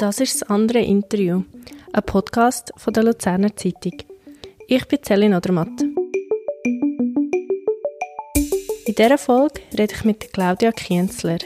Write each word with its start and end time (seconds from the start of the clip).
Das 0.00 0.18
ist 0.18 0.40
das 0.40 0.48
andere 0.48 0.78
Interview, 0.78 1.42
ein 1.92 2.02
Podcast 2.02 2.72
von 2.78 2.94
der 2.94 3.02
Luzerner 3.02 3.54
Zeitung. 3.54 3.98
Ich 4.66 4.88
bin 4.88 5.00
Celine 5.04 5.36
Odermatt. 5.36 5.82
In 8.86 8.94
dieser 8.94 9.18
Folge 9.18 9.60
rede 9.76 9.92
ich 9.94 10.04
mit 10.04 10.32
Claudia 10.32 10.72
Kienzler. 10.72 11.40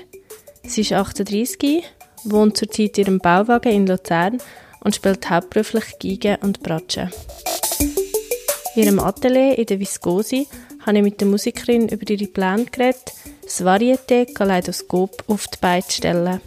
Sie 0.62 0.82
ist 0.82 0.92
38, 0.92 1.82
wohnt 2.22 2.56
zurzeit 2.56 2.96
in 2.96 3.04
ihrem 3.06 3.18
Bauwagen 3.18 3.72
in 3.72 3.88
Luzern 3.88 4.38
und 4.84 4.94
spielt 4.94 5.28
hauptberuflich 5.28 5.98
Geige 5.98 6.38
und 6.40 6.62
Bratsche. 6.62 7.10
In 8.76 8.84
ihrem 8.84 9.00
Atelier 9.00 9.58
in 9.58 9.66
der 9.66 9.80
Viscosi 9.80 10.46
habe 10.86 10.98
ich 10.98 11.02
mit 11.02 11.20
der 11.20 11.26
Musikerin 11.26 11.88
über 11.88 12.08
ihre 12.08 12.28
Pläne 12.28 12.66
geredet, 12.66 13.14
das 13.42 13.64
Varieté 13.64 14.32
Kaleidoskop 14.32 15.24
auf 15.26 15.48
die 15.48 15.58
Beine 15.60 15.82
zu 15.82 15.90
stellen. 15.90 16.40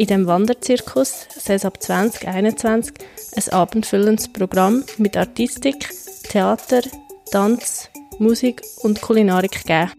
In 0.00 0.06
dem 0.06 0.26
Wanderzirkus 0.26 1.26
soll 1.36 1.56
es 1.56 1.66
ab 1.66 1.82
2021 1.82 2.94
ein 3.36 3.52
abendfüllendes 3.52 4.32
Programm 4.32 4.82
mit 4.96 5.14
Artistik, 5.14 5.90
Theater, 6.22 6.80
Tanz, 7.30 7.90
Musik 8.18 8.62
und 8.78 9.02
Kulinarik 9.02 9.62
geben. 9.66 9.92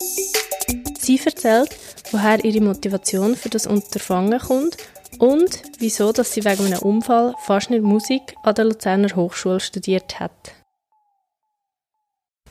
Sie 0.99 1.21
erzählt, 1.23 1.77
woher 2.09 2.43
ihre 2.43 2.61
Motivation 2.61 3.35
für 3.35 3.49
das 3.49 3.67
Unterfangen 3.67 4.39
kommt 4.39 4.75
und 5.19 5.61
wieso 5.77 6.11
dass 6.11 6.33
sie 6.33 6.45
wegen 6.45 6.65
einem 6.65 6.79
Unfall 6.79 7.35
fast 7.45 7.69
nicht 7.69 7.83
Musik 7.83 8.33
an 8.41 8.55
der 8.55 8.65
Luzerner 8.65 9.15
Hochschule 9.15 9.59
studiert 9.59 10.19
hat. 10.19 10.31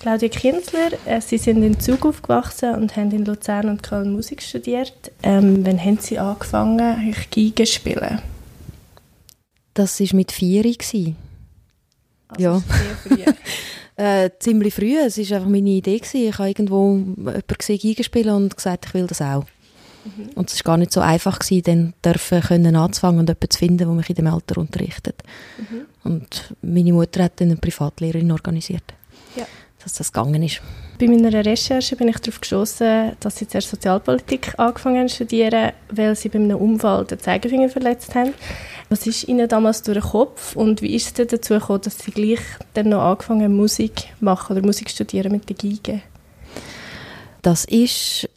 Claudia 0.01 0.31
Kinzler, 0.31 0.93
äh, 1.05 1.21
Sie 1.21 1.37
sind 1.37 1.63
in 1.63 1.79
Zug 1.79 2.07
aufgewachsen 2.07 2.75
und 2.75 2.97
haben 2.97 3.11
in 3.11 3.27
Luzern 3.27 3.69
und 3.69 3.83
Köln 3.83 4.13
Musik 4.13 4.41
studiert. 4.41 5.13
Ähm, 5.23 5.65
wann 5.67 5.79
haben 5.79 5.99
Sie 5.99 6.19
angefangen, 6.19 7.15
Geige 7.31 7.65
zu 7.65 7.73
spielen? 7.73 8.19
Das 9.75 10.01
war 10.01 10.17
mit 10.17 10.33
vier. 10.33 10.65
Also 10.65 11.15
Ja. 12.39 12.63
Früh. 13.07 13.25
Äh, 13.97 14.31
ziemlich 14.39 14.73
früh. 14.73 14.97
Es 14.97 15.19
war 15.19 15.37
einfach 15.37 15.51
meine 15.51 15.69
Idee. 15.69 15.99
Gewesen. 15.99 16.29
Ich 16.29 16.39
habe 16.39 16.49
irgendwo 16.49 16.95
jemanden 16.95 17.43
gesehen, 17.59 17.81
Geige 17.83 18.03
spielen 18.03 18.35
und 18.35 18.57
gesagt, 18.57 18.87
ich 18.87 18.95
will 18.95 19.07
das 19.07 19.21
auch. 19.21 19.45
Und 20.35 20.51
es 20.51 20.65
war 20.65 20.73
gar 20.73 20.77
nicht 20.79 20.91
so 20.91 21.01
einfach, 21.01 21.39
gewesen, 21.39 21.93
dann 22.03 22.15
dürfen 22.15 22.41
können 22.41 22.77
anzufangen 22.77 23.21
und 23.21 23.29
jemanden 23.29 23.51
zu 23.51 23.59
finden, 23.59 23.77
der 23.77 23.89
mich 23.89 24.09
in 24.09 24.15
dem 24.15 24.29
Alter 24.29 24.57
unterrichtet. 24.57 25.23
Und 26.03 26.55
meine 26.63 26.95
Mutter 26.95 27.25
hat 27.25 27.39
dann 27.43 27.49
eine 27.49 27.59
Privatlehrerin 27.59 28.33
organisiert. 28.33 28.95
Dass 29.83 29.95
das 29.95 30.13
gegangen 30.13 30.43
ist. 30.43 30.61
Bei 30.99 31.07
meiner 31.07 31.33
Recherche 31.33 31.97
bin 31.97 32.09
ich 32.09 32.19
darauf 32.19 32.41
gestoßen, 32.41 33.13
dass 33.21 33.37
Sie 33.37 33.49
zuerst 33.49 33.71
Sozialpolitik 33.71 34.55
angefangen 34.59 34.99
haben 34.99 35.09
zu 35.09 35.17
studieren, 35.17 35.73
weil 35.91 36.15
Sie 36.15 36.29
bei 36.29 36.39
einem 36.39 36.59
Unfall 36.59 37.07
den 37.07 37.19
Zeigefinger 37.19 37.71
verletzt 37.71 38.15
haben. 38.15 38.35
Was 38.91 39.07
ist 39.07 39.27
Ihnen 39.29 39.49
damals 39.49 39.83
durch 39.83 39.99
den 39.99 40.11
Kopf 40.11 40.57
und 40.57 40.83
wie 40.83 40.95
ist 40.95 41.07
es 41.07 41.13
denn 41.15 41.29
dazu 41.29 41.55
gekommen, 41.55 41.81
dass 41.83 41.99
Sie 41.99 42.11
gleich 42.11 42.41
dann 42.75 42.91
noch 42.91 43.03
angefangen 43.03 43.45
haben, 43.45 43.57
Musik 43.57 44.09
machen 44.21 44.57
oder 44.57 44.67
Musik 44.67 44.91
studieren 44.91 45.33
mit 45.33 45.49
der 45.49 45.57
Geige? 45.57 46.03
Das 47.43 47.65
ist 47.65 48.29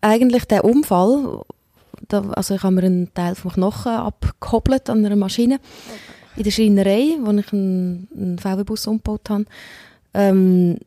eigentlich 0.00 0.46
der 0.46 0.64
Unfall. 0.64 1.42
Also 2.10 2.54
ich 2.54 2.62
habe 2.62 2.74
mir 2.74 2.82
einen 2.82 3.14
Teil 3.14 3.34
vom 3.34 3.52
Knochen 3.52 3.92
abgehobelt 3.92 4.90
an 4.90 5.04
einer 5.04 5.16
Maschine 5.16 5.60
in 6.36 6.42
der 6.42 6.50
Schreinerei, 6.50 7.16
wo 7.20 7.30
ich 7.32 7.52
einen, 7.52 8.08
einen 8.14 8.38
VW-Bus 8.38 8.86
umgebaut 8.86 9.30
habe. 9.30 9.44
Ähm, 10.16 10.78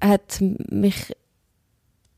hat 0.00 0.40
mich 0.40 1.12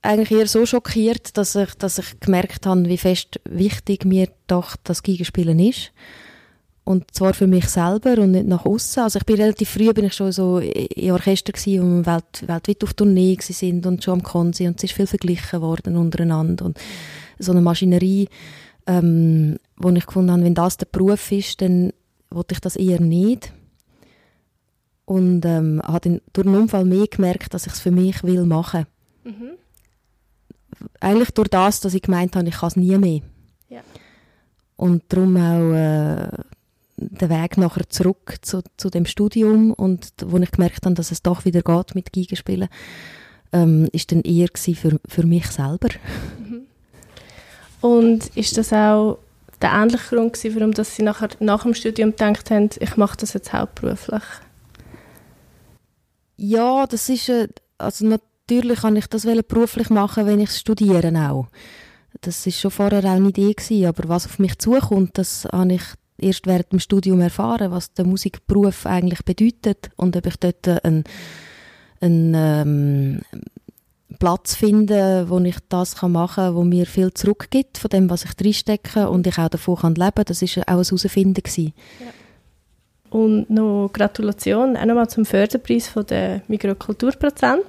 eigentlich 0.02 0.30
eher 0.30 0.46
so 0.46 0.64
schockiert, 0.66 1.36
dass 1.36 1.54
ich, 1.54 1.74
dass 1.74 1.98
ich 1.98 2.20
gemerkt 2.20 2.66
habe, 2.66 2.88
wie 2.88 2.96
fest 2.96 3.40
wichtig 3.44 4.04
mir 4.04 4.28
doch 4.46 4.76
das 4.84 5.02
Geigenspielen 5.02 5.58
ist. 5.58 5.92
Und 6.84 7.14
zwar 7.14 7.34
für 7.34 7.46
mich 7.46 7.68
selber 7.68 8.18
und 8.18 8.32
nicht 8.32 8.46
nach 8.46 8.64
außen. 8.64 9.02
Also 9.02 9.18
ich 9.18 9.26
bin 9.26 9.36
relativ 9.36 9.70
früh 9.70 9.92
bin 9.92 10.06
ich 10.06 10.14
schon 10.14 10.32
so 10.32 10.58
in 10.58 11.12
Orchester 11.12 11.52
gsi, 11.52 11.78
wir 11.78 12.06
welt, 12.06 12.48
weltweit 12.48 12.82
auf 12.82 12.94
Tournee 12.94 13.36
gsi 13.36 13.52
sind 13.52 13.86
und 13.86 14.02
schon 14.02 14.14
am 14.14 14.22
Konzi 14.22 14.66
und 14.66 14.78
es 14.78 14.84
ist 14.84 14.94
viel 14.94 15.06
verglichen 15.06 15.60
worden 15.60 15.96
untereinander 15.96 16.64
und 16.64 16.78
so 17.38 17.52
eine 17.52 17.60
Maschinerie, 17.60 18.28
ähm, 18.86 19.58
wo 19.76 19.90
ich 19.90 20.06
gefunden 20.06 20.32
habe, 20.32 20.42
wenn 20.42 20.54
das 20.54 20.78
der 20.78 20.86
Beruf 20.86 21.30
ist, 21.30 21.60
dann 21.60 21.92
wollte 22.30 22.54
ich 22.54 22.60
das 22.60 22.76
eher 22.76 23.00
nicht. 23.00 23.52
Und 25.10 25.44
ähm, 25.44 25.82
habe 25.84 26.20
durch 26.32 26.46
den 26.46 26.54
Unfall 26.54 26.84
mehr 26.84 27.08
gemerkt, 27.08 27.52
dass 27.52 27.66
ich 27.66 27.72
es 27.72 27.80
für 27.80 27.90
mich 27.90 28.22
will 28.22 28.44
machen. 28.44 28.86
Eigentlich 31.00 31.32
durch 31.32 31.48
das, 31.48 31.80
dass 31.80 31.94
ich 31.94 32.02
gemeint 32.02 32.36
habe, 32.36 32.48
ich 32.48 32.54
kann 32.54 32.68
es 32.68 32.76
nie 32.76 32.96
mehr. 32.96 33.20
Ja. 33.68 33.80
Und 34.76 35.02
darum 35.08 35.36
auch 35.36 35.72
äh, 35.72 36.28
der 36.96 37.28
Weg 37.28 37.58
nachher 37.58 37.88
zurück 37.88 38.36
zu, 38.42 38.62
zu 38.76 38.88
dem 38.88 39.04
Studium 39.04 39.72
und 39.72 40.12
wo 40.24 40.38
ich 40.38 40.52
gemerkt 40.52 40.86
habe, 40.86 40.94
dass 40.94 41.10
es 41.10 41.22
doch 41.22 41.44
wieder 41.44 41.62
geht 41.62 41.96
mit 41.96 42.12
Geigenspielen, 42.12 42.68
ähm, 43.52 43.88
ist 43.90 44.12
dann 44.12 44.20
eher 44.20 44.46
für, 44.54 45.00
für 45.08 45.26
mich 45.26 45.48
selber. 45.48 45.88
Und 47.80 48.28
ist 48.36 48.56
das 48.56 48.72
auch 48.72 49.18
der 49.60 49.72
ähnliche 49.72 50.14
Grund 50.14 50.34
gewesen, 50.34 50.54
warum 50.54 50.72
dass 50.72 50.94
Sie 50.94 51.02
nachher, 51.02 51.30
nach 51.40 51.64
dem 51.64 51.74
Studium 51.74 52.10
gedacht 52.10 52.48
haben, 52.52 52.70
ich 52.78 52.96
mache 52.96 53.16
das 53.16 53.32
jetzt 53.32 53.52
hauptberuflich? 53.52 54.22
Ja, 56.42 56.86
das 56.86 57.10
ist, 57.10 57.30
also 57.76 58.06
natürlich 58.06 58.80
kann 58.80 58.96
ich 58.96 59.06
das 59.08 59.26
beruflich 59.46 59.90
machen, 59.90 60.24
wenn 60.24 60.40
ich 60.40 60.50
studiere 60.52 61.12
auch. 61.30 61.48
Das 62.22 62.46
ist 62.46 62.58
schon 62.58 62.70
vorher 62.70 63.04
auch 63.04 63.16
eine 63.16 63.28
Idee 63.28 63.52
gewesen, 63.52 63.84
aber 63.84 64.08
was 64.08 64.24
auf 64.24 64.38
mich 64.38 64.58
zukommt, 64.58 65.18
das 65.18 65.44
habe 65.52 65.74
ich 65.74 65.82
erst 66.16 66.46
während 66.46 66.72
dem 66.72 66.78
Studium 66.78 67.20
erfahren, 67.20 67.70
was 67.70 67.92
der 67.92 68.06
Musikberuf 68.06 68.86
eigentlich 68.86 69.22
bedeutet 69.22 69.90
und 69.96 70.16
ob 70.16 70.24
ich 70.24 70.36
dort 70.36 70.66
einen, 70.82 71.04
einen 72.00 72.34
ähm, 72.34 73.20
Platz 74.18 74.54
finde, 74.54 75.28
wo 75.28 75.38
ich 75.40 75.56
das 75.68 75.96
kann 75.96 76.12
machen 76.12 76.44
kann, 76.44 76.54
wo 76.54 76.64
mir 76.64 76.86
viel 76.86 77.12
zurückgibt 77.12 77.76
von 77.76 77.90
dem, 77.90 78.08
was 78.08 78.24
ich 78.24 78.32
drinstecke 78.32 79.10
und 79.10 79.26
ich 79.26 79.36
auch 79.36 79.50
davon 79.50 79.76
kann 79.76 79.94
leben. 79.94 80.24
Das 80.24 80.40
ist 80.40 80.56
auch 80.56 80.62
ein 80.66 80.82
Herausfinden 80.82 81.34
gewesen. 81.34 81.74
Und 83.10 83.50
noch 83.50 83.90
Gratulation 83.92 84.76
auch 84.76 84.84
nochmal 84.84 85.08
zum 85.08 85.24
Förderpreis 85.24 85.88
von 85.88 86.06
der 86.06 86.42
Mikrokulturprozent. 86.48 87.66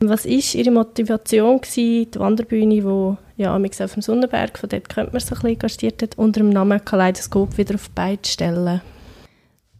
Was 0.00 0.24
war 0.24 0.54
Ihre 0.60 0.72
Motivation, 0.72 1.60
gewesen, 1.60 2.10
die 2.10 2.18
Wanderbühne, 2.18 2.82
wo 2.82 3.16
ja, 3.36 3.56
auf 3.56 3.92
dem 3.92 4.02
Sonnenberg, 4.02 4.58
von 4.58 4.68
dort 4.68 4.88
könnte 4.88 5.12
man 5.12 5.20
so 5.20 5.34
ein 5.34 5.40
bisschen 5.40 5.58
gastiert 5.58 6.02
hat, 6.02 6.18
unter 6.18 6.40
dem 6.40 6.50
Namen 6.50 6.84
Kaleidoskop 6.84 7.56
wieder 7.56 7.76
auf 7.76 7.88
die 7.96 8.20
zu 8.22 8.32
stellen? 8.32 8.80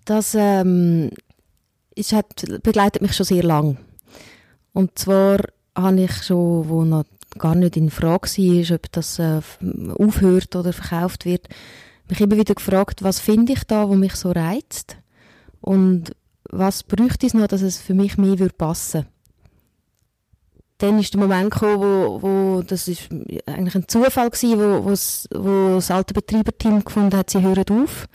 Das 0.05 0.37
ähm, 0.39 1.11
ist, 1.95 2.13
hat, 2.13 2.45
begleitet 2.63 3.03
mich 3.03 3.15
schon 3.15 3.27
sehr 3.27 3.43
lang. 3.43 3.79
Und 4.73 4.99
zwar 4.99 5.39
habe 5.77 6.03
ich 6.03 6.13
schon, 6.23 6.69
wo 6.69 6.85
noch 6.85 7.05
gar 7.39 7.55
nicht 7.55 7.77
in 7.77 7.91
Frage 7.91 8.29
war, 8.29 8.77
ob 8.77 8.93
das 8.93 9.19
äh, 9.19 9.41
aufhört 9.99 10.55
oder 10.55 10.73
verkauft 10.73 11.25
wird, 11.25 11.49
mich 12.09 12.21
immer 12.21 12.37
wieder 12.37 12.55
gefragt, 12.55 13.03
was 13.03 13.21
finde 13.21 13.53
ich 13.53 13.65
da, 13.65 13.89
wo 13.89 13.95
mich 13.95 14.15
so 14.15 14.31
reizt? 14.31 14.97
Und 15.61 16.15
was 16.51 16.83
bräuchte 16.83 17.27
es 17.27 17.35
noch, 17.35 17.47
dass 17.47 17.63
es 17.63 17.79
für 17.79 17.95
mich 17.95 18.19
mehr 18.19 18.39
würde 18.39 18.55
passen? 18.55 19.07
Dann 20.79 20.99
ist 20.99 21.15
der 21.15 21.21
Moment 21.21 21.53
gekommen, 21.53 21.81
wo, 21.81 22.23
wo 22.23 22.63
das 22.63 22.89
ist 22.89 23.09
eigentlich 23.47 23.75
ein 23.77 23.89
Zufall 23.89 24.31
gewesen, 24.31 24.59
wo, 24.59 24.91
wo 24.91 25.75
das 25.77 25.91
alte 25.91 26.13
Betreiberteam 26.13 26.85
gefunden 26.85 27.17
hat, 27.17 27.31
sie 27.31 27.41
hören 27.41 27.65
auf, 27.71 28.09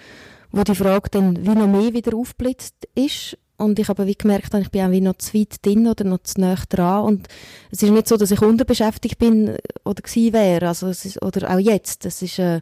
wo 0.52 0.64
die 0.64 0.75
Frage 0.75 1.09
dann 1.09 1.46
wie 1.46 1.56
noch 1.56 1.68
mehr 1.68 1.94
wieder 1.94 2.16
aufblitzt 2.16 2.75
ist. 2.94 3.38
Und 3.56 3.80
ich 3.80 3.90
aber 3.90 4.06
wie 4.06 4.14
gemerkt 4.14 4.54
habe, 4.54 4.62
ich 4.62 4.69
bin 4.69 4.86
auch 4.86 4.92
wie 4.92 5.02
noch 5.02 5.18
zu 5.18 5.34
weit 5.34 5.66
drin 5.66 5.88
oder 5.88 6.04
noch 6.04 6.22
zu 6.22 6.40
nah 6.40 6.56
dran. 6.69 7.06
Und 7.06 7.28
es 7.72 7.81
ist 7.81 7.90
nicht 7.90 8.08
so, 8.08 8.16
dass 8.16 8.30
ich 8.30 8.42
unterbeschäftigt 8.42 9.18
bin 9.18 9.58
oder 9.84 10.02
gewesen 10.02 10.34
wäre, 10.34 10.68
also 10.68 10.90
ist, 10.90 11.24
oder 11.24 11.50
auch 11.50 11.60
jetzt, 11.60 12.06
es 12.06 12.22
ist 12.22 12.38
äh, 12.38 12.62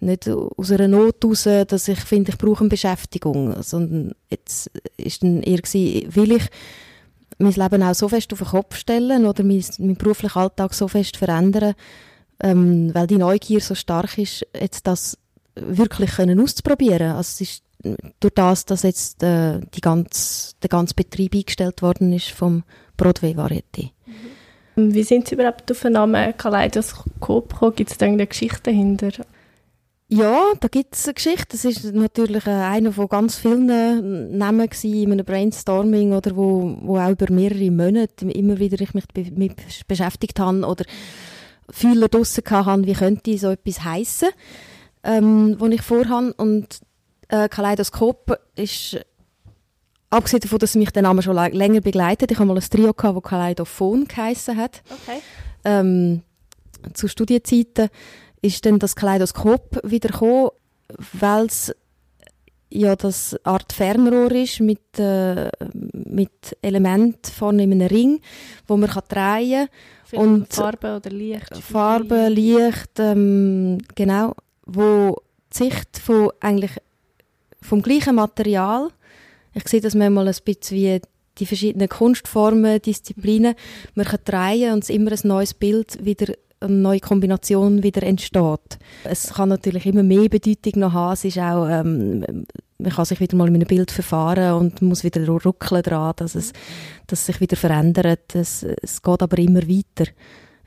nicht 0.00 0.28
aus 0.28 0.70
einer 0.70 0.88
Not 0.88 1.22
heraus, 1.22 1.48
dass 1.68 1.88
ich 1.88 2.00
finde, 2.00 2.32
ich 2.32 2.38
brauche 2.38 2.60
eine 2.60 2.68
Beschäftigung, 2.68 3.62
sondern 3.62 4.12
jetzt 4.30 4.70
ist 4.96 5.22
dann 5.22 5.42
eher 5.42 5.58
gewesen, 5.58 6.14
will 6.14 6.32
ich 6.32 6.44
mein 7.38 7.52
Leben 7.52 7.82
auch 7.82 7.94
so 7.94 8.08
fest 8.08 8.32
auf 8.32 8.40
den 8.40 8.48
Kopf 8.48 8.76
stellen 8.76 9.24
oder 9.26 9.42
mein, 9.42 9.64
mein 9.78 9.96
beruflichen 9.96 10.38
Alltag 10.38 10.74
so 10.74 10.88
fest 10.88 11.16
verändern, 11.16 11.74
ähm, 12.42 12.94
weil 12.94 13.06
die 13.06 13.16
Neugier 13.16 13.60
so 13.60 13.74
stark 13.74 14.18
ist, 14.18 14.46
jetzt 14.58 14.86
das 14.86 15.18
wirklich 15.54 16.12
können 16.12 16.40
auszuprobieren. 16.40 17.12
Also 17.12 17.20
es 17.20 17.40
ist 17.40 17.62
durch 18.20 18.34
das, 18.34 18.66
dass 18.66 18.82
jetzt 18.82 19.22
äh, 19.22 19.60
die 19.74 19.80
ganz, 19.80 20.54
der 20.62 20.68
ganze 20.68 20.94
Betrieb 20.94 21.34
eingestellt 21.34 21.82
worden 21.82 22.12
ist 22.12 22.28
vom 22.28 22.62
Broadway 22.96 23.34
Varieté. 23.34 23.90
Wie 24.76 25.02
sind 25.02 25.28
Sie 25.28 25.34
überhaupt 25.34 25.70
auf 25.70 25.80
den 25.80 25.94
Namen 25.94 26.36
Kaleidoskop 26.36 27.52
gekommen? 27.52 27.74
Gibt 27.74 27.90
es 27.90 27.98
da 27.98 28.06
irgendeine 28.06 28.28
Geschichte 28.28 28.62
dahinter? 28.64 29.10
Ja, 30.12 30.54
da 30.58 30.66
gibt 30.66 30.96
es 30.96 31.06
eine 31.06 31.14
Geschichte. 31.14 31.46
Das 31.52 31.64
ist 31.64 31.84
natürlich 31.94 32.44
äh, 32.44 32.50
einer 32.50 32.92
von 32.92 33.08
ganz 33.08 33.36
vielen 33.36 33.68
äh, 33.70 34.36
Namen 34.36 34.68
in 34.82 35.12
einem 35.12 35.24
Brainstorming 35.24 36.12
oder 36.12 36.34
wo, 36.34 36.78
wo 36.82 36.98
auch 36.98 37.10
über 37.10 37.32
mehrere 37.32 37.70
Monate 37.70 38.28
immer 38.28 38.58
wieder 38.58 38.80
ich 38.80 38.92
mich 38.92 39.06
be 39.06 39.30
mit 39.30 39.54
beschäftigt 39.86 40.40
habe 40.40 40.66
oder 40.66 40.84
Fühler 41.70 42.08
draussen 42.08 42.42
hatte, 42.44 42.86
wie 42.86 42.92
könnte 42.94 43.38
so 43.38 43.50
etwas 43.50 43.84
heissen. 43.84 44.30
ähm, 45.04 45.56
die 45.60 45.74
ich 45.76 45.82
vorhabe. 45.82 46.34
Und 46.34 46.80
äh, 47.28 47.48
Kaleidoskop 47.48 48.36
ist, 48.56 48.98
abgesehen 50.10 50.40
davon, 50.40 50.58
dass 50.58 50.74
mich 50.74 50.90
der 50.90 51.02
Name 51.02 51.22
schon 51.22 51.36
länger 51.36 51.80
begleitet, 51.80 52.32
ich 52.32 52.38
habe 52.38 52.48
mal 52.48 52.56
ein 52.56 52.68
Trio 52.68 52.92
gehabt, 52.92 53.24
das 53.24 53.30
Kaleidophon 53.30 54.08
geheissen 54.08 54.56
hat. 54.56 54.82
Okay. 54.90 55.20
Ähm, 55.64 56.22
zu 56.94 57.06
Studienzeiten 57.06 57.90
ist 58.42 58.64
dann 58.64 58.78
das 58.78 58.96
Kaleidoskop 58.96 59.80
wieder 59.84 60.10
gekommen, 60.10 60.50
weil 61.12 61.46
es 61.46 61.74
ja 62.70 62.96
das 62.96 63.36
Art 63.44 63.72
Fernrohr 63.72 64.30
ist 64.32 64.60
mit, 64.60 64.98
äh, 64.98 65.50
mit 65.92 66.56
Elementen 66.62 67.32
vorne 67.32 67.64
in 67.64 67.72
einem 67.72 67.88
Ring, 67.88 68.20
wo 68.66 68.76
man 68.76 68.90
kann 68.90 69.02
drehen 69.08 69.68
kann. 70.10 70.20
Und 70.20 70.52
Farbe 70.52 70.96
oder 70.96 71.10
Licht? 71.10 71.56
Farbe, 71.56 72.28
Licht, 72.28 72.98
ähm, 72.98 73.78
genau, 73.94 74.34
wo 74.66 75.16
die 75.52 75.56
Sicht 75.56 75.98
von 75.98 76.30
eigentlich 76.40 76.72
vom 77.60 77.82
gleichen 77.82 78.14
Material, 78.14 78.88
ich 79.52 79.68
sehe 79.68 79.80
das 79.80 79.94
manchmal 79.94 80.28
ein 80.28 80.34
bisschen 80.44 80.76
wie 80.76 81.00
die 81.38 81.46
verschiedenen 81.46 81.88
Kunstformen, 81.88 82.80
Disziplinen, 82.82 83.54
man 83.94 84.06
kann 84.06 84.20
drehen 84.24 84.72
und 84.72 84.84
es 84.84 84.90
immer 84.90 85.12
ein 85.12 85.18
neues 85.24 85.54
Bild 85.54 86.04
wieder 86.04 86.34
eine 86.60 86.74
neue 86.74 87.00
Kombination 87.00 87.82
wieder 87.82 88.02
entsteht. 88.02 88.78
Es 89.04 89.34
kann 89.34 89.48
natürlich 89.48 89.86
immer 89.86 90.02
mehr 90.02 90.28
Bedeutung 90.28 90.80
noch 90.80 90.92
haben. 90.92 91.14
Es 91.14 91.24
ist 91.24 91.38
auch, 91.38 91.66
ähm, 91.68 92.46
man 92.78 92.92
kann 92.92 93.04
sich 93.04 93.20
wieder 93.20 93.36
mal 93.36 93.48
in 93.48 93.54
einem 93.54 93.66
Bild 93.66 93.90
verfahren 93.90 94.54
und 94.54 94.82
muss 94.82 95.04
wieder 95.04 95.26
ruckeln 95.26 95.82
dran, 95.82 96.12
dass 96.16 96.34
es, 96.34 96.52
dass 97.06 97.26
sich 97.26 97.40
wieder 97.40 97.56
verändert. 97.56 98.34
Es, 98.34 98.62
es 98.62 99.02
geht 99.02 99.22
aber 99.22 99.38
immer 99.38 99.62
weiter. 99.62 100.10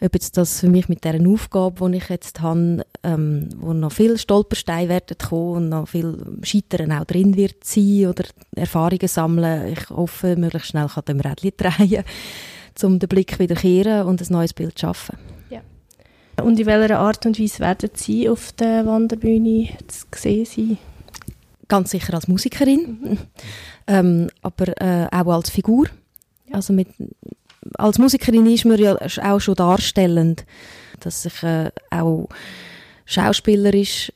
Ob 0.02 0.14
jetzt 0.16 0.36
das 0.36 0.60
für 0.60 0.68
mich 0.68 0.90
mit 0.90 1.06
dieser 1.06 1.26
Aufgabe, 1.30 1.90
die 1.90 1.98
ich 1.98 2.10
jetzt 2.10 2.42
habe, 2.42 2.86
ähm, 3.04 3.48
wo 3.58 3.72
noch 3.72 3.92
viel 3.92 4.18
Stolpersteine 4.18 4.90
werden 4.90 5.18
kommen 5.18 5.56
und 5.56 5.70
noch 5.70 5.88
viel 5.88 6.18
Scheitern 6.42 6.92
auch 6.92 7.06
drin 7.06 7.38
wird 7.38 7.64
sein 7.64 8.08
oder 8.08 8.26
Erfahrungen 8.56 9.08
sammeln. 9.08 9.72
Ich 9.72 9.90
hoffe, 9.90 10.36
möglichst 10.36 10.70
schnell 10.70 10.88
kann 10.88 11.06
dem 11.06 11.22
Rädchen 11.22 11.54
drehen, 11.56 12.04
um 12.84 13.00
den 13.00 13.08
Blick 13.08 13.40
wieder 13.40 13.56
kehren 13.56 14.06
und 14.06 14.20
ein 14.20 14.28
neues 14.30 14.54
Bild 14.54 14.78
zu 14.78 14.88
schaffen. 14.88 15.18
Und 16.44 16.60
in 16.60 16.66
welcher 16.66 17.00
Art 17.00 17.26
und 17.26 17.40
Weise 17.40 17.60
werden 17.60 17.90
Sie 17.94 18.28
auf 18.30 18.52
der 18.52 18.86
Wanderbühne 18.86 19.70
zu 19.88 20.06
sehen 20.16 20.46
sein? 20.46 20.78
Ganz 21.70 21.92
sicher 21.92 22.14
als 22.14 22.28
Musikerin, 22.28 22.98
mhm. 23.02 23.18
ähm, 23.88 24.30
aber 24.42 24.82
äh, 24.82 25.08
auch 25.12 25.34
als 25.34 25.50
Figur. 25.50 25.88
Ja. 26.48 26.56
Also 26.56 26.74
mit, 26.74 26.90
als 27.76 27.98
Musikerin 27.98 28.46
ist 28.48 28.66
man 28.66 28.78
ja 28.78 28.98
auch 29.24 29.40
schon 29.40 29.56
darstellend, 29.56 30.46
dass 31.00 31.26
ich 31.26 31.42
äh, 31.44 31.72
auch 31.90 32.28
schauspielerisch 33.06 34.12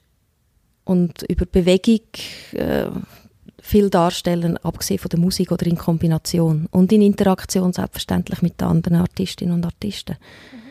und 0.84 1.24
über 1.24 1.46
Bewegung 1.46 2.02
äh, 2.52 2.88
viel 3.62 3.90
darstellen, 3.90 4.58
abgesehen 4.58 5.00
von 5.00 5.10
der 5.10 5.20
Musik 5.20 5.52
oder 5.52 5.66
in 5.66 5.78
Kombination 5.78 6.68
und 6.72 6.92
in 6.92 7.02
Interaktion 7.02 7.74
selbstverständlich 7.74 8.42
mit 8.42 8.60
den 8.60 8.68
anderen 8.68 8.98
Artistinnen 8.98 9.56
und 9.56 9.66
Artisten. 9.66 10.18
Mhm. 10.52 10.67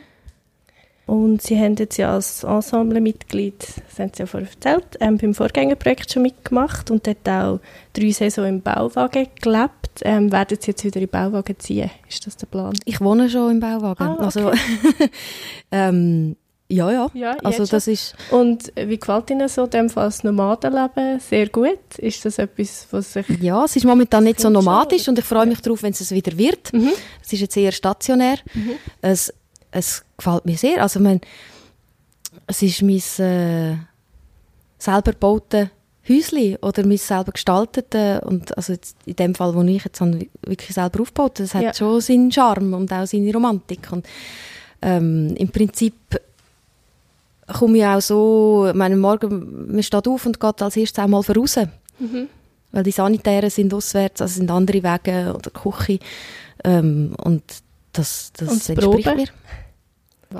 Und 1.06 1.40
Sie 1.40 1.58
haben 1.58 1.76
jetzt 1.76 1.96
ja 1.98 2.12
als 2.12 2.42
Ensemblemitglied, 2.42 3.60
das 3.60 3.98
haben 4.00 4.10
Sie 4.12 4.20
ja 4.22 4.26
vorher 4.26 4.48
erzählt, 4.48 4.96
ähm, 5.00 5.18
beim 5.18 5.34
Vorgängerprojekt 5.34 6.12
schon 6.12 6.22
mitgemacht 6.22 6.90
und 6.90 7.06
dort 7.06 7.28
auch 7.28 7.60
drei 7.92 8.10
Saison 8.10 8.46
im 8.46 8.60
Bauwagen 8.60 9.28
gelebt. 9.40 10.02
Ähm, 10.02 10.32
werden 10.32 10.58
Sie 10.60 10.72
jetzt 10.72 10.84
wieder 10.84 11.00
in 11.00 11.08
Bauwagen 11.08 11.58
ziehen? 11.60 11.90
Ist 12.08 12.26
das 12.26 12.36
der 12.36 12.46
Plan? 12.46 12.74
Ich 12.84 13.00
wohne 13.00 13.30
schon 13.30 13.52
im 13.52 13.60
Bauwagen. 13.60 14.02
Ah, 14.02 14.16
also, 14.16 14.48
okay. 14.48 14.58
Also, 14.98 15.10
ähm, 15.70 16.36
ja, 16.68 16.90
ja. 16.90 17.10
ja 17.14 17.36
also 17.44 17.64
das 17.64 17.86
ist 17.86 18.16
Und 18.32 18.72
wie 18.74 18.98
gefällt 18.98 19.30
Ihnen 19.30 19.48
so 19.48 19.68
dem 19.68 19.88
Fall 19.88 20.06
das 20.06 20.24
Nomadenleben? 20.24 21.20
Sehr 21.20 21.48
gut? 21.48 21.98
Ist 21.98 22.24
das 22.24 22.38
etwas, 22.38 22.88
was 22.90 23.12
sich... 23.12 23.28
Ja, 23.40 23.64
es 23.64 23.76
ist 23.76 23.84
momentan 23.84 24.24
nicht 24.24 24.40
so 24.40 24.50
nomadisch 24.50 25.06
und 25.06 25.18
ich 25.20 25.24
freue 25.24 25.46
mich 25.46 25.60
darauf, 25.60 25.84
wenn 25.84 25.92
es 25.92 26.10
wieder 26.10 26.36
wird. 26.36 26.72
Mhm. 26.72 26.90
Es 27.24 27.32
ist 27.32 27.40
jetzt 27.40 27.56
eher 27.56 27.70
stationär. 27.70 28.38
Mhm. 28.52 28.72
Es, 29.00 29.32
es 29.76 30.04
gefällt 30.16 30.46
mir 30.46 30.56
sehr. 30.56 30.82
Also, 30.82 31.00
mein, 31.00 31.20
es 32.46 32.62
ist 32.62 32.82
mein 32.82 32.96
äh, 32.96 33.76
selber 34.78 35.12
gebautes 35.12 35.68
Häuschen 36.08 36.56
oder 36.62 36.86
mein 36.86 36.98
selber 36.98 37.32
gestaltete 37.32 38.20
und 38.22 38.56
also 38.56 38.72
jetzt 38.74 38.96
in 39.06 39.16
dem 39.16 39.34
Fall, 39.34 39.54
wo 39.54 39.62
ich 39.62 39.84
jetzt 39.84 40.00
habe, 40.00 40.26
wirklich 40.42 40.72
selber 40.72 41.00
aufgebaut, 41.00 41.40
das 41.40 41.54
hat 41.54 41.62
ja. 41.62 41.74
schon 41.74 42.00
seinen 42.00 42.30
Charme 42.30 42.74
und 42.74 42.92
auch 42.92 43.06
seine 43.06 43.32
Romantik 43.32 43.90
und 43.90 44.06
ähm, 44.82 45.34
im 45.36 45.48
Prinzip 45.48 45.94
komme 47.46 47.78
ich 47.78 47.84
auch 47.84 48.00
so, 48.00 48.70
meine 48.74 48.96
Morgen, 48.96 49.72
man 49.72 49.82
steht 49.82 50.06
auf 50.06 50.26
und 50.26 50.38
geht 50.40 50.62
als 50.62 50.76
erstes 50.76 51.02
einmal 51.02 51.22
voraus. 51.22 51.56
Mhm. 51.98 52.28
Weil 52.72 52.82
die 52.82 52.90
Sanitären 52.90 53.50
sind 53.50 53.72
auswärts, 53.72 54.20
also 54.20 54.34
sind 54.34 54.50
andere 54.50 54.82
Wege 54.82 55.34
oder 55.34 55.50
Küche. 55.50 55.98
Ähm, 56.64 57.14
und 57.22 57.42
das, 57.92 58.32
das, 58.36 58.48
und 58.48 58.60
das 58.60 58.68
entspricht 58.68 59.04
Probe? 59.04 59.16
mir. 59.16 59.28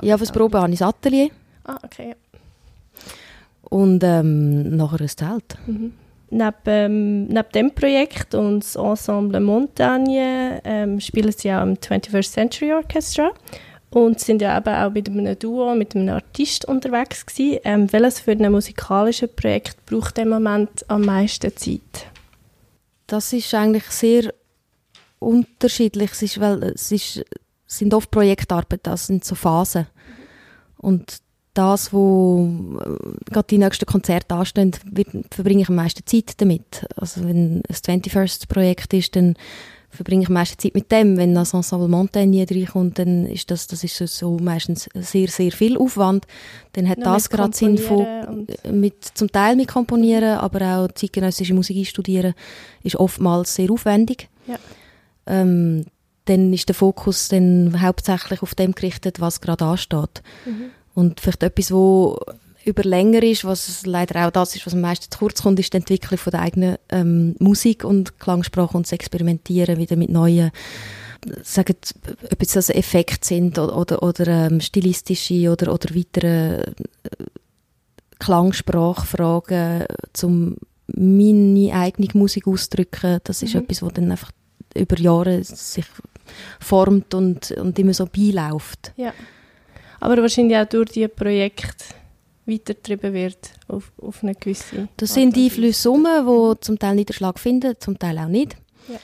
Ja, 0.01 0.17
fürs 0.17 0.31
Proben 0.31 0.61
habe 0.61 0.73
ich 0.73 0.79
das 0.79 0.87
Atelier. 0.87 1.29
Ah, 1.63 1.77
okay. 1.83 2.15
Und 3.69 4.03
ähm, 4.03 4.75
nachher 4.75 5.01
ein 5.01 5.07
Zelt. 5.07 5.57
Mhm. 5.65 5.93
Neben, 6.29 6.53
ähm, 6.65 7.25
neben 7.27 7.51
dem 7.53 7.73
Projekt 7.73 8.35
und 8.35 8.59
das 8.59 8.75
Ensemble 8.75 9.39
Montagne 9.39 10.61
ähm, 10.65 10.99
spielen 10.99 11.31
sie 11.31 11.53
auch 11.53 11.63
im 11.63 11.75
21st 11.75 12.31
Century 12.31 12.73
Orchestra 12.73 13.31
und 13.91 14.19
sind 14.19 14.41
ja 14.41 14.57
eben 14.57 14.73
auch 14.73 14.91
mit 14.91 15.09
einem 15.09 15.39
Duo, 15.39 15.73
mit 15.73 15.95
einem 15.95 16.09
Artist 16.09 16.65
unterwegs 16.65 17.25
gewesen. 17.25 17.59
Ähm, 17.63 17.93
welches 17.93 18.19
für 18.19 18.31
ein 18.31 18.51
musikalisches 18.51 19.31
Projekt 19.33 19.85
braucht 19.85 20.17
im 20.17 20.29
Moment 20.29 20.83
am 20.89 21.03
meisten 21.03 21.55
Zeit? 21.55 22.07
Das 23.07 23.31
ist 23.31 23.53
eigentlich 23.53 23.85
sehr 23.85 24.33
unterschiedlich. 25.19 26.11
Es 26.11 26.21
ist, 26.21 26.39
weil 26.41 26.63
es 26.63 26.91
ist 26.91 27.23
sind 27.67 27.93
oft 27.93 28.09
Projektarbeiten, 28.09 28.83
das 28.83 29.07
sind 29.07 29.23
so 29.23 29.35
Phasen. 29.35 29.87
Und 30.77 31.21
das, 31.53 31.91
wo 31.91 32.47
äh, 32.79 33.31
gerade 33.31 33.47
die 33.49 33.57
nächsten 33.57 33.85
Konzerte 33.85 34.35
anstehen, 34.35 34.71
verbringe 35.31 35.63
ich 35.63 35.69
am 35.69 35.75
meisten 35.75 36.05
Zeit 36.05 36.39
damit. 36.39 36.85
Also 36.95 37.23
wenn 37.23 37.63
es 37.67 37.83
21st 37.83 38.47
Projekt 38.47 38.93
ist, 38.93 39.15
dann 39.15 39.35
verbringe 39.89 40.23
ich 40.23 40.27
am 40.27 40.35
meisten 40.35 40.59
Zeit 40.59 40.75
mit 40.75 40.91
dem. 40.91 41.17
Wenn 41.17 41.33
das 41.33 41.53
Ensemble 41.53 41.87
Montagne 41.87 42.45
reinkommt, 42.49 42.99
dann 42.99 43.25
ist 43.25 43.49
das, 43.49 43.65
das 43.67 43.83
ist 43.83 43.97
so 43.97 44.37
meistens 44.37 44.87
sehr, 44.93 45.27
sehr 45.29 45.51
viel 45.51 45.77
Aufwand. 45.77 46.27
Dann 46.73 46.87
hat 46.87 46.99
Noch 46.99 47.13
das 47.13 47.29
gerade 47.29 47.55
Sinn 47.55 47.77
von, 47.77 48.47
mit, 48.71 49.03
zum 49.15 49.31
Teil 49.31 49.55
mit 49.55 49.67
Komponieren, 49.67 50.37
aber 50.37 50.77
auch 50.77 50.91
zeitgenössische 50.93 51.55
Musik 51.55 51.87
studieren, 51.87 52.35
ist 52.83 52.97
oftmals 52.97 53.55
sehr 53.55 53.71
aufwendig. 53.71 54.29
Ja. 54.45 54.57
Ähm, 55.25 55.85
dann 56.29 56.53
ist 56.53 56.67
der 56.69 56.75
Fokus 56.75 57.29
dann 57.29 57.81
hauptsächlich 57.81 58.41
auf 58.41 58.55
dem 58.55 58.73
gerichtet, 58.73 59.19
was 59.19 59.41
gerade 59.41 59.65
ansteht. 59.65 60.21
Mhm. 60.45 60.71
Und 60.93 61.19
vielleicht 61.19 61.43
etwas, 61.43 61.71
wo 61.71 62.19
über 62.65 62.83
länger 62.83 63.23
ist, 63.23 63.45
was 63.45 63.85
leider 63.85 64.27
auch 64.27 64.31
das 64.31 64.55
ist, 64.55 64.65
was 64.65 64.73
am 64.73 64.81
meisten 64.81 65.09
zu 65.09 65.17
kurz 65.17 65.41
kommt, 65.41 65.59
ist 65.59 65.73
die 65.73 65.77
Entwicklung 65.77 66.17
von 66.17 66.31
der 66.31 66.41
eigenen 66.41 66.77
ähm, 66.89 67.35
Musik 67.39 67.83
und 67.83 68.19
Klangsprache 68.19 68.75
und 68.75 68.85
das 68.85 68.91
Experimentieren 68.91 69.77
wieder 69.77 69.95
mit 69.95 70.09
neuen 70.09 70.51
sagen, 71.43 71.75
ob 72.31 72.41
es 72.41 72.55
also 72.55 72.73
Effekte 72.73 73.25
sind 73.25 73.57
oder, 73.57 73.77
oder, 73.77 74.03
oder 74.03 74.27
ähm, 74.27 74.61
stilistische 74.61 75.51
oder, 75.51 75.73
oder 75.73 75.95
weitere 75.95 76.61
äh, 76.61 76.65
Klangsprachfragen, 78.19 79.85
um 80.23 80.57
meine 80.87 81.73
eigene 81.73 82.07
Musik 82.13 82.47
auszudrücken. 82.47 83.19
Das 83.23 83.43
ist 83.43 83.55
mhm. 83.55 83.61
etwas, 83.61 83.81
was 83.81 83.93
dann 83.93 84.11
einfach 84.11 84.31
über 84.75 84.97
Jahre 84.99 85.43
sich 85.43 85.85
formt 86.59 87.13
und, 87.13 87.51
und 87.51 87.77
immer 87.79 87.93
so 87.93 88.05
beiläuft. 88.05 88.93
Ja. 88.95 89.13
Aber 89.99 90.17
wahrscheinlich 90.17 90.57
auch 90.57 90.65
durch 90.65 90.91
die 90.91 91.07
Projekte 91.07 91.85
weitergetrieben 92.45 93.13
wird 93.13 93.51
auf, 93.67 93.91
auf 94.01 94.23
eine 94.23 94.33
gewisse 94.35 94.87
Das 94.97 95.13
sind 95.13 95.35
Einflüsse 95.35 95.91
um, 95.91 96.03
die 96.03 96.61
zum 96.61 96.79
Teil 96.79 96.95
Niederschlag 96.95 97.39
finden, 97.39 97.75
zum 97.79 97.99
Teil 97.99 98.17
auch 98.19 98.27
nicht. 98.27 98.55
Ja. 98.87 98.99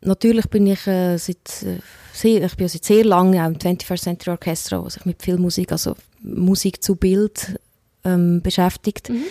Natürlich 0.00 0.48
bin 0.50 0.66
ich, 0.66 0.86
äh, 0.86 1.16
seit, 1.16 1.62
äh, 1.62 1.78
sehr, 2.12 2.42
ich 2.42 2.56
bin 2.56 2.68
seit 2.68 2.84
sehr 2.84 3.04
lange 3.04 3.42
auch 3.42 3.46
im 3.46 3.54
21st 3.54 4.02
Century 4.02 4.30
Orchestra, 4.32 4.82
wo 4.82 4.88
sich 4.88 5.04
mit 5.04 5.22
Filmmusik, 5.22 5.72
also 5.72 5.94
Musik 6.22 6.82
zu 6.82 6.96
Bild 6.96 7.58
ähm, 8.04 8.42
beschäftigt. 8.42 9.10
Mhm. 9.10 9.24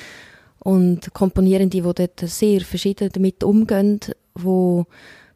Und 0.59 1.13
Komponierende, 1.13 1.77
die 1.77 1.81
dort 1.81 2.19
sehr 2.21 2.61
verschieden 2.61 3.09
damit 3.11 3.43
umgehen, 3.43 3.99
wo 4.35 4.85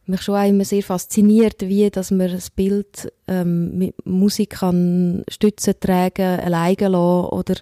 mich 0.07 0.21
schon 0.21 0.35
auch 0.35 0.47
immer 0.47 0.65
sehr 0.65 0.83
fasziniert, 0.83 1.61
wie 1.61 1.89
dass 1.89 2.11
man 2.11 2.31
das 2.31 2.49
Bild 2.49 3.11
ähm, 3.27 3.77
mit 3.77 4.05
Musik 4.05 4.51
kann 4.51 5.23
stützen, 5.29 5.75
tragen, 5.79 6.39
alleine 6.39 6.87
lassen 6.89 7.27
oder, 7.29 7.55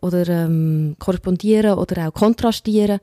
oder 0.00 0.28
ähm, 0.28 0.96
korrespondieren 0.98 1.78
oder 1.78 2.08
auch 2.08 2.14
kontrastieren. 2.14 3.00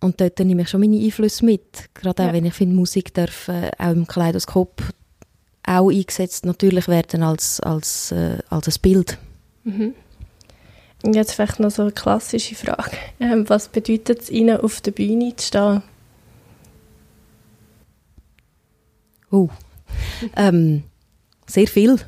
Und 0.00 0.20
dort 0.20 0.38
nehme 0.40 0.62
ich 0.62 0.68
schon 0.68 0.80
meine 0.80 0.98
Einflüsse 0.98 1.44
mit. 1.44 1.94
Gerade 1.94 2.24
auch, 2.24 2.26
ja. 2.26 2.32
wenn 2.32 2.44
ich 2.44 2.54
finde, 2.54 2.74
Musik 2.74 3.14
darf 3.14 3.48
äh, 3.48 3.70
auch 3.78 3.92
im 3.92 4.06
Kaleidoskop 4.06 4.82
auch 5.66 5.90
eingesetzt 5.90 6.44
natürlich 6.44 6.88
werden 6.88 7.22
als, 7.22 7.60
als, 7.60 8.12
äh, 8.12 8.38
als 8.50 8.68
ein 8.68 8.74
Bild. 8.82 9.18
Mhm. 9.64 9.94
Jetzt 11.12 11.32
vielleicht 11.32 11.60
noch 11.60 11.70
so 11.70 11.82
eine 11.82 11.92
klassische 11.92 12.54
Frage. 12.54 12.96
Ähm, 13.20 13.48
was 13.48 13.68
bedeutet 13.68 14.22
es 14.22 14.30
Ihnen, 14.30 14.60
auf 14.60 14.80
der 14.80 14.92
Bühne 14.92 15.36
zu 15.36 15.46
stehen? 15.46 15.82
Oh, 19.34 19.48
ähm, 20.36 20.84
sehr 21.44 21.66
viel. 21.66 21.98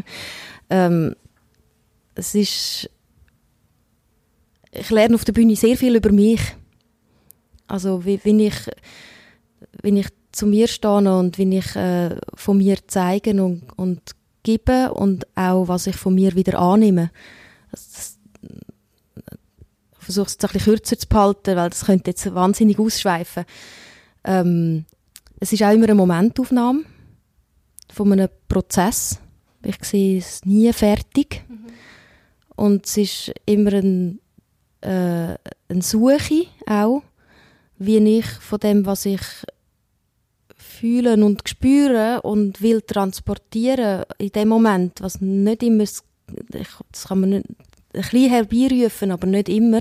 ähm, 0.70 1.14
es 2.16 2.34
ist, 2.34 2.90
ich 4.72 4.90
lerne 4.90 5.14
auf 5.14 5.24
der 5.24 5.34
Bühne 5.34 5.54
sehr 5.54 5.76
viel 5.76 5.94
über 5.94 6.10
mich. 6.10 6.40
Also 7.68 8.04
wie, 8.04 8.18
wenn 8.24 8.40
ich, 8.40 8.56
wenn 9.82 9.98
ich 9.98 10.08
zu 10.32 10.48
mir 10.48 10.66
stehe 10.66 11.16
und 11.16 11.38
wenn 11.38 11.52
ich 11.52 11.76
äh, 11.76 12.16
von 12.34 12.58
mir 12.58 12.78
zeige 12.88 13.40
und, 13.40 13.62
und 13.76 14.02
gebe 14.42 14.92
und 14.92 15.28
auch 15.36 15.68
was 15.68 15.86
ich 15.86 15.94
von 15.94 16.16
mir 16.16 16.34
wieder 16.34 16.58
annehme. 16.58 17.12
Ich 17.72 18.16
versuche 20.00 20.26
es 20.26 20.32
jetzt 20.32 20.44
ein 20.44 20.50
bisschen 20.54 20.74
kürzer 20.74 20.98
zu 20.98 21.06
behalten, 21.06 21.54
weil 21.54 21.70
das 21.70 21.84
könnte 21.84 22.10
jetzt 22.10 22.34
wahnsinnig 22.34 22.80
ausschweifen. 22.80 23.44
Ähm, 24.24 24.86
es 25.40 25.52
ist 25.52 25.62
auch 25.62 25.72
immer 25.72 25.84
eine 25.84 25.94
Momentaufnahme 25.94 26.84
von 27.92 28.12
einem 28.12 28.28
Prozess. 28.48 29.20
Ich 29.64 29.82
sehe 29.84 30.18
es 30.18 30.44
nie 30.44 30.72
fertig. 30.72 31.44
Mhm. 31.48 31.66
Und 32.56 32.86
es 32.86 32.96
ist 32.96 33.32
immer 33.46 33.72
ein, 33.72 34.20
äh, 34.80 35.36
eine 35.68 35.82
Suche 35.82 36.46
auch, 36.66 37.02
wie 37.78 37.98
ich 38.18 38.26
von 38.26 38.58
dem, 38.58 38.84
was 38.86 39.06
ich 39.06 39.20
fühle 40.56 41.14
und 41.24 41.48
spüre 41.48 42.22
und 42.22 42.60
will 42.60 42.82
transportieren 42.82 44.04
in 44.18 44.30
dem 44.30 44.48
Moment, 44.48 45.00
was 45.00 45.20
nicht 45.20 45.62
immer, 45.62 45.84
das 45.84 47.04
kann 47.08 47.20
man 47.20 47.30
nicht, 47.30 47.46
ein 47.94 48.02
bisschen 48.02 48.30
herbeirufen, 48.30 49.10
aber 49.10 49.26
nicht 49.26 49.48
immer, 49.48 49.80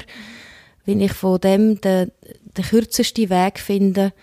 wenn 0.86 1.02
ich 1.02 1.14
von 1.14 1.42
dem 1.42 1.82
den, 1.82 2.12
den 2.58 2.66
kürzesten 2.66 3.30
Weg 3.30 3.60
finde, 3.60 4.14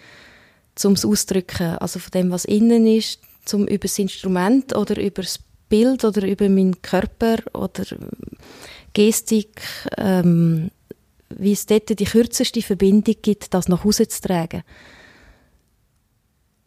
zum 0.75 0.95
auszudrücken. 0.95 1.79
Also 1.79 1.99
von 1.99 2.11
dem, 2.11 2.31
was 2.31 2.45
innen 2.45 2.87
ist, 2.87 3.21
zum 3.45 3.67
über 3.67 3.83
das 3.83 3.99
Instrument 3.99 4.75
oder 4.75 5.01
über 5.01 5.23
das 5.23 5.39
Bild 5.69 6.05
oder 6.05 6.27
über 6.27 6.49
meinen 6.49 6.81
Körper 6.83 7.39
oder 7.53 7.85
Gestik, 8.93 9.61
ähm, 9.99 10.71
wie 11.31 11.53
es 11.53 11.67
dort 11.67 11.99
die 11.99 12.05
kürzeste 12.05 12.63
Verbindung 12.63 13.17
gibt, 13.23 13.53
das 13.53 13.69
nach 13.69 13.85
Hause 13.85 14.09
zu 14.09 14.23
tragen. 14.23 14.63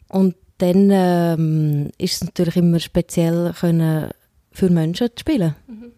Und 0.08 0.36
dann 0.58 0.90
ähm, 0.90 1.90
ist 1.98 2.14
es 2.14 2.24
natürlich 2.24 2.56
immer 2.56 2.80
speziell 2.80 3.54
können 3.58 4.10
für 4.52 4.70
Menschen 4.70 5.08
zu 5.08 5.20
spielen. 5.20 5.54
Mhm. 5.66 5.92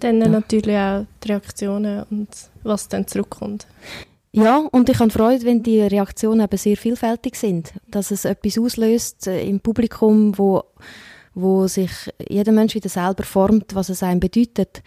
Dann 0.00 0.20
ja. 0.20 0.28
natürlich 0.28 0.76
auch 0.76 1.06
die 1.22 1.28
Reaktionen 1.28 2.04
und 2.10 2.28
was 2.64 2.88
dann 2.88 3.06
zurückkommt. 3.06 3.66
Ja, 4.34 4.66
und 4.72 4.88
ich 4.88 4.98
habe 4.98 5.10
Freude, 5.10 5.44
wenn 5.44 5.62
die 5.62 5.82
Reaktionen 5.82 6.40
eben 6.40 6.56
sehr 6.56 6.76
vielfältig 6.76 7.36
sind, 7.36 7.74
dass 7.90 8.10
es 8.10 8.24
etwas 8.24 8.58
auslöst 8.58 9.26
äh, 9.26 9.44
im 9.44 9.60
Publikum, 9.60 10.36
wo, 10.38 10.64
wo 11.34 11.66
sich 11.66 11.90
jeder 12.30 12.52
Mensch 12.52 12.74
wieder 12.74 12.88
selber 12.88 13.24
formt, 13.24 13.74
was 13.74 13.90
es 13.90 14.02
einem 14.02 14.20
bedeutet. 14.20 14.82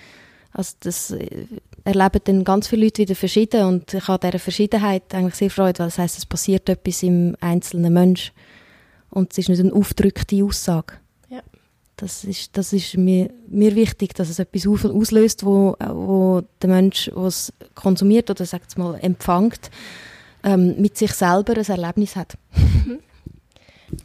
Also 0.52 0.76
das 0.80 1.12
äh, 1.12 1.46
erleben 1.84 2.22
dann 2.24 2.44
ganz 2.44 2.68
viele 2.68 2.86
Leute 2.86 3.04
wieder 3.04 3.14
verschieden 3.14 3.66
und 3.66 3.94
ich 3.94 4.08
habe 4.08 4.26
dieser 4.26 4.40
Verschiedenheit 4.40 5.14
eigentlich 5.14 5.36
sehr 5.36 5.52
Freude, 5.52 5.80
weil 5.80 5.88
das 5.88 6.00
heißt, 6.00 6.18
es 6.18 6.26
passiert 6.26 6.68
etwas 6.68 7.04
im 7.04 7.38
einzelnen 7.40 7.94
Mensch 7.94 8.34
und 9.12 9.32
es 9.32 9.38
ist 9.38 9.50
nicht 9.50 9.60
eine 9.60 9.74
aufdrückte 9.74 10.44
Aussage. 10.44 10.96
Das 11.98 12.26
ist, 12.26 12.58
das 12.58 12.74
ist 12.74 12.98
mir, 12.98 13.30
mir 13.48 13.74
wichtig, 13.76 14.14
dass 14.16 14.30
es 14.30 14.40
etwas 14.40 14.68
auslöst, 14.68 15.46
wo, 15.46 15.76
wo 15.80 16.42
der 16.62 16.70
Mensch, 16.70 17.10
was 17.14 17.54
konsumiert 17.74 18.30
oder 18.30 18.46
sagt 18.46 18.78
mal 18.78 19.00
empfängt, 19.02 19.72
ähm, 20.44 20.76
mit 20.78 20.98
sich 20.98 21.14
selber 21.14 21.54
ein 21.56 21.66
Erlebnis 21.66 22.16
hat. 22.16 22.38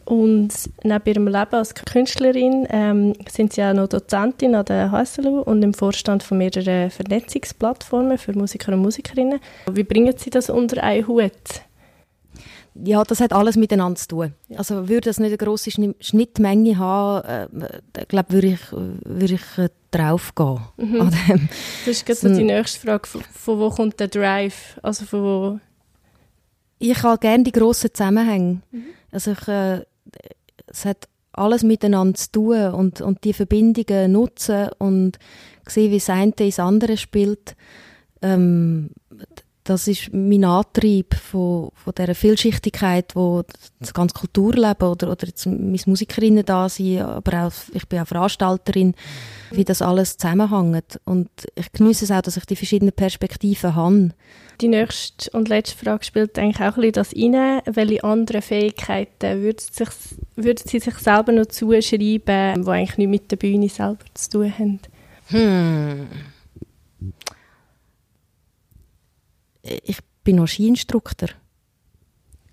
Und 0.04 0.52
neben 0.84 1.06
ihrem 1.06 1.26
Leben 1.26 1.54
als 1.54 1.74
Künstlerin 1.74 2.66
ähm, 2.70 3.14
sind 3.28 3.52
Sie 3.52 3.62
auch 3.62 3.72
noch 3.72 3.88
Dozentin 3.88 4.54
an 4.54 4.64
der 4.64 4.90
HSLU 4.90 5.40
und 5.40 5.62
im 5.62 5.74
Vorstand 5.74 6.22
von 6.22 6.38
mehreren 6.38 6.90
Vernetzungsplattformen 6.90 8.18
für 8.18 8.32
Musiker 8.36 8.72
und 8.72 8.80
Musikerinnen. 8.80 9.40
Wie 9.70 9.82
bringen 9.82 10.14
Sie 10.16 10.30
das 10.30 10.50
unter 10.50 10.82
einen 10.82 11.06
Hut? 11.06 11.32
Ja, 12.84 13.02
das 13.04 13.20
hat 13.20 13.32
alles 13.32 13.56
miteinander 13.56 13.98
zu 13.98 14.08
tun. 14.08 14.34
Also 14.56 14.88
würde 14.88 15.08
das 15.08 15.18
nicht 15.18 15.28
eine 15.28 15.38
grosse 15.38 15.70
Schnittmenge 15.70 16.78
haben, 16.78 17.62
äh, 17.62 18.06
glaube 18.06 18.32
würde 18.32 18.48
ich, 18.48 18.72
würde 18.72 19.34
ich 19.34 19.58
äh, 19.58 19.68
drauf 19.90 20.34
gehen. 20.34 20.60
Mhm. 20.76 21.10
Das 21.84 21.86
ist 21.86 22.08
jetzt 22.08 22.20
so 22.20 22.28
die 22.28 22.44
nächste 22.44 22.80
Frage, 22.80 23.06
von, 23.06 23.22
von, 23.22 23.58
wo 23.58 23.70
kommt 23.70 24.00
der 24.00 24.08
Drive? 24.08 24.78
Also 24.82 25.04
von 25.04 25.22
wo? 25.22 25.60
Ich 26.78 27.02
habe 27.02 27.18
gerne 27.18 27.44
die 27.44 27.52
grossen 27.52 27.90
Zusammenhänge. 27.92 28.60
Mhm. 28.70 28.84
Also 29.10 29.32
ich, 29.32 29.48
äh, 29.48 29.84
es 30.66 30.84
hat 30.84 31.08
alles 31.32 31.62
miteinander 31.62 32.14
zu 32.14 32.32
tun 32.32 32.68
und, 32.68 33.00
und 33.00 33.24
die 33.24 33.32
Verbindungen 33.32 34.12
nutzen 34.12 34.68
und 34.78 35.18
sehen, 35.66 35.90
wie 35.90 35.98
das 35.98 36.10
eine 36.10 36.32
ins 36.38 36.58
andere 36.58 36.96
spielt. 36.96 37.56
Ähm, 38.22 38.90
das 39.70 39.86
ist 39.86 40.12
mein 40.12 40.42
Antrieb 40.42 41.14
von, 41.14 41.70
von 41.74 41.92
dieser 41.96 42.16
Vielschichtigkeit, 42.16 43.14
wo 43.14 43.44
das 43.78 43.94
ganze 43.94 44.16
Kulturleben 44.16 44.88
oder, 44.88 45.12
oder 45.12 45.28
jetzt 45.28 45.46
meine 45.46 45.78
Musikerinnen 45.86 46.44
da 46.44 46.68
sind, 46.68 47.02
aber 47.02 47.46
auch, 47.46 47.52
ich 47.72 47.86
bin 47.86 48.00
auch 48.00 48.06
Veranstalterin, 48.08 48.94
wie 49.52 49.64
das 49.64 49.80
alles 49.80 50.16
zusammenhängt. 50.16 50.98
Und 51.04 51.30
ich 51.54 51.70
genieße 51.70 52.04
es 52.04 52.10
auch, 52.10 52.20
dass 52.20 52.36
ich 52.36 52.46
die 52.46 52.56
verschiedenen 52.56 52.92
Perspektiven 52.92 53.76
habe. 53.76 54.10
Die 54.60 54.66
nächste 54.66 55.30
und 55.30 55.48
letzte 55.48 55.76
Frage 55.76 56.04
spielt 56.04 56.36
eigentlich 56.36 56.60
auch 56.60 56.76
ein 56.76 56.92
bisschen 56.92 56.92
das 56.92 57.14
rein. 57.14 57.62
Welche 57.66 58.02
anderen 58.02 58.42
Fähigkeiten 58.42 59.40
würden 59.40 59.60
Sie, 59.60 59.84
sich, 59.84 59.94
würden 60.34 60.66
Sie 60.66 60.80
sich 60.80 60.98
selber 60.98 61.30
noch 61.30 61.46
zuschreiben, 61.46 62.64
die 62.64 62.68
eigentlich 62.68 62.98
nicht 62.98 63.08
mit 63.08 63.30
der 63.30 63.36
Bühne 63.36 63.68
selber 63.68 64.04
zu 64.14 64.30
tun 64.30 64.52
haben? 64.58 64.80
Hm 65.28 66.08
ich 69.62 69.98
bin 70.24 70.36
noch 70.36 70.48
Skiinstruktor. 70.48 71.28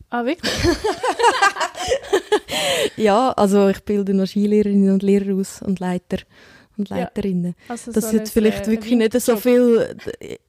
Ah, 0.09 0.25
wirklich? 0.25 0.53
ja, 2.97 3.31
also 3.31 3.67
ich 3.67 3.83
bilde 3.83 4.13
noch 4.13 4.27
Skilehrerinnen 4.27 4.93
und 4.93 5.03
Lehrer 5.03 5.35
aus 5.35 5.61
und 5.61 5.79
Leiter 5.79 6.19
und 6.77 6.89
Leiterinnen. 6.89 7.55
Ja, 7.67 7.73
also 7.73 7.91
das 7.91 8.11
so 8.11 8.17
ist 8.17 8.31
vielleicht 8.31 8.67
äh, 8.67 8.71
wirklich 8.71 8.95
nicht 8.95 9.19
so 9.19 9.35
viel. 9.35 9.97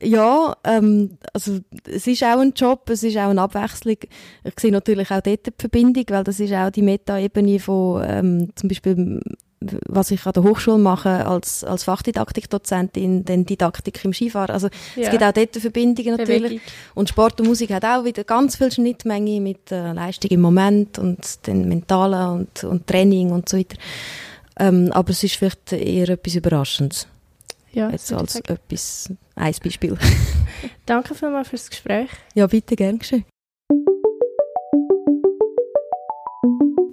Ja, 0.03 0.57
ähm, 0.63 1.19
also 1.33 1.59
es 1.87 2.07
ist 2.07 2.23
auch 2.23 2.39
ein 2.39 2.53
Job, 2.55 2.89
es 2.91 3.03
ist 3.03 3.17
auch 3.17 3.31
eine 3.31 3.43
Abwechslung. 3.43 3.97
Ich 4.45 4.61
sehe 4.61 4.73
natürlich 4.73 5.11
auch 5.11 5.21
dort 5.21 5.47
die 5.47 5.53
Verbindung, 5.59 6.05
weil 6.09 6.25
das 6.25 6.39
ist 6.39 6.53
auch 6.53 6.71
die 6.71 6.83
Meta-Ebene 6.83 7.59
von 7.59 8.05
ähm, 8.07 8.53
zum 8.55 8.69
Beispiel 8.69 9.21
was 9.61 10.11
ich 10.11 10.25
an 10.25 10.33
der 10.33 10.43
Hochschule 10.45 10.79
mache 10.79 11.27
als, 11.27 11.65
als 11.65 11.85
Fachdidaktikdozentin, 11.85 13.25
dann 13.25 13.45
Didaktik 13.45 14.05
im 14.05 14.13
Skifahren. 14.13 14.51
Also 14.51 14.69
ja. 14.95 15.05
es 15.05 15.11
gibt 15.11 15.23
auch 15.23 15.33
dort 15.33 15.57
Verbindungen 15.57 16.17
natürlich. 16.17 16.43
Bewegung. 16.43 16.61
Und 16.95 17.09
Sport 17.09 17.41
und 17.41 17.49
Musik 17.49 17.71
hat 17.73 17.85
auch 17.85 18.05
wieder 18.05 18.25
ganz 18.25 18.57
viel 18.57 18.71
Schnittmenge 18.71 19.41
mit 19.41 19.73
äh, 19.73 19.93
Leistung 19.93 20.31
im 20.31 20.41
Moment 20.41 20.99
und 20.99 21.47
den 21.47 21.69
mentalen 21.69 22.41
und, 22.41 22.65
und 22.65 22.87
Training 22.87 23.33
und 23.33 23.49
so 23.49 23.59
weiter. 23.59 23.77
Ähm, 24.59 24.91
aber 24.93 25.11
es 25.11 25.25
ist 25.25 25.37
vielleicht 25.37 25.73
eher 25.73 26.09
etwas 26.09 26.35
Überraschendes. 26.35 27.07
Ja, 27.73 27.91
Jetzt 27.91 28.13
als 28.13 28.37
etwas, 28.37 29.13
ein 29.35 29.55
Beispiel. 29.63 29.97
Danke 30.87 31.15
vielmals 31.15 31.49
fürs 31.49 31.69
Gespräch. 31.69 32.09
Ja, 32.35 32.47
bitte, 32.47 32.77
gern 32.77 32.99
geschehen. 32.99 33.25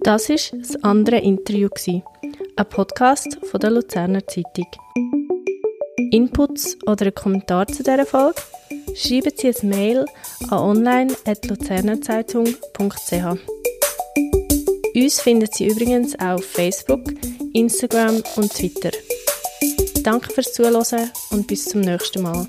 Das 0.04 0.30
war 0.30 0.60
das 0.60 0.84
andere 0.84 1.18
Interview. 1.18 1.70
Ein 2.58 2.70
Podcast 2.70 3.38
von 3.52 3.60
der 3.60 3.70
Luzerner 3.70 4.26
Zeitung. 4.26 4.68
Inputs 6.12 6.78
oder 6.86 7.02
einen 7.02 7.14
Kommentar 7.14 7.68
zu 7.68 7.84
dieser 7.84 8.06
Folge? 8.06 8.42
Schreiben 8.96 9.34
Sie 9.36 9.50
ein 9.50 9.68
Mail 9.68 10.06
an 10.50 10.60
online.luzernerzeitung.ch. 10.60 13.40
Uns 14.96 15.20
finden 15.20 15.50
Sie 15.52 15.68
übrigens 15.68 16.18
auch 16.18 16.36
auf 16.36 16.46
Facebook, 16.46 17.02
Instagram 17.54 18.24
und 18.38 18.54
Twitter. 18.54 18.92
Danke 20.04 20.32
fürs 20.32 20.54
Zuhören 20.54 21.12
und 21.32 21.48
bis 21.48 21.66
zum 21.66 21.82
nächsten 21.82 22.22
Mal. 22.22 22.48